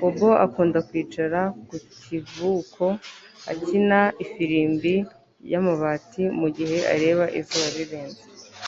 Bobo 0.00 0.28
akunda 0.44 0.78
kwicara 0.88 1.40
ku 1.68 1.76
kivuko 2.00 2.84
akina 3.52 4.00
ifirimbi 4.24 4.94
yamabati 5.52 6.22
mu 6.40 6.48
gihe 6.56 6.78
areba 6.94 7.24
izuba 7.40 7.68
rirenze 7.76 8.22